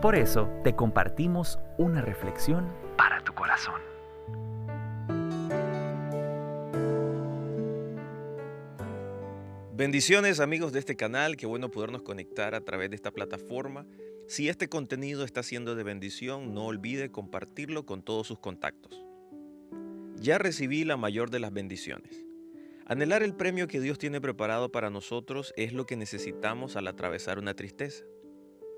[0.00, 3.80] Por eso te compartimos una reflexión para tu corazón.
[9.74, 13.86] Bendiciones amigos de este canal, qué bueno podernos conectar a través de esta plataforma.
[14.28, 19.04] Si este contenido está siendo de bendición, no olvide compartirlo con todos sus contactos.
[20.14, 22.24] Ya recibí la mayor de las bendiciones.
[22.86, 27.40] Anhelar el premio que Dios tiene preparado para nosotros es lo que necesitamos al atravesar
[27.40, 28.04] una tristeza.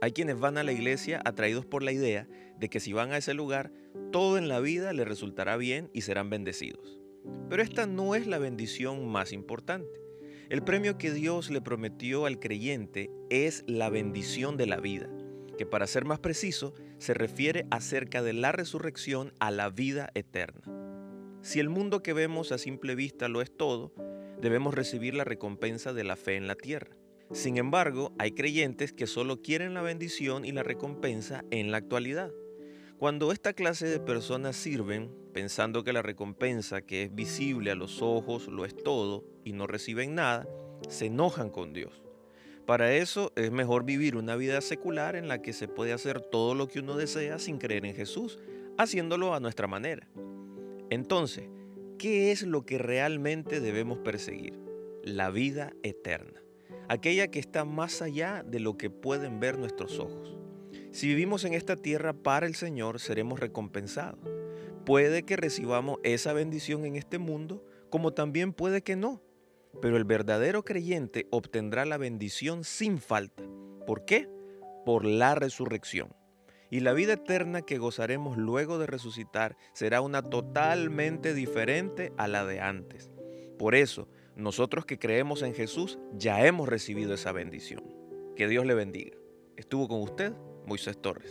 [0.02, 2.26] Hay quienes van a la iglesia atraídos por la idea
[2.58, 3.72] de que si van a ese lugar,
[4.12, 6.98] todo en la vida les resultará bien y serán bendecidos.
[7.48, 10.00] Pero esta no es la bendición más importante.
[10.48, 15.08] El premio que Dios le prometió al creyente es la bendición de la vida,
[15.58, 20.62] que para ser más preciso se refiere acerca de la resurrección a la vida eterna.
[21.42, 23.92] Si el mundo que vemos a simple vista lo es todo,
[24.40, 26.99] debemos recibir la recompensa de la fe en la tierra.
[27.32, 32.32] Sin embargo, hay creyentes que solo quieren la bendición y la recompensa en la actualidad.
[32.98, 38.02] Cuando esta clase de personas sirven, pensando que la recompensa que es visible a los
[38.02, 40.48] ojos lo es todo y no reciben nada,
[40.88, 42.02] se enojan con Dios.
[42.66, 46.56] Para eso es mejor vivir una vida secular en la que se puede hacer todo
[46.56, 48.40] lo que uno desea sin creer en Jesús,
[48.76, 50.08] haciéndolo a nuestra manera.
[50.90, 51.48] Entonces,
[51.96, 54.58] ¿qué es lo que realmente debemos perseguir?
[55.04, 56.42] La vida eterna
[56.90, 60.36] aquella que está más allá de lo que pueden ver nuestros ojos.
[60.90, 64.18] Si vivimos en esta tierra para el Señor, seremos recompensados.
[64.84, 69.22] Puede que recibamos esa bendición en este mundo, como también puede que no.
[69.80, 73.44] Pero el verdadero creyente obtendrá la bendición sin falta.
[73.86, 74.28] ¿Por qué?
[74.84, 76.12] Por la resurrección.
[76.70, 82.44] Y la vida eterna que gozaremos luego de resucitar será una totalmente diferente a la
[82.44, 83.12] de antes.
[83.60, 84.08] Por eso,
[84.40, 87.82] nosotros que creemos en Jesús ya hemos recibido esa bendición.
[88.36, 89.16] Que Dios le bendiga.
[89.56, 90.32] Estuvo con usted
[90.66, 91.30] Moisés Torres.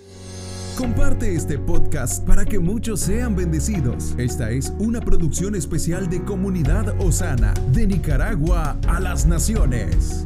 [0.77, 4.15] Comparte este podcast para que muchos sean bendecidos.
[4.17, 10.25] Esta es una producción especial de Comunidad Osana, de Nicaragua a las Naciones.